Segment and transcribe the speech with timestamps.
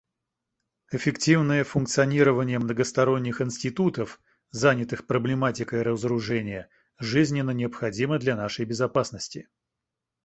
[0.89, 9.47] Эффективное функционирование многосторонних институтов, занятых проблематикой разоружения, жизненно необходимо для нашей безопасности.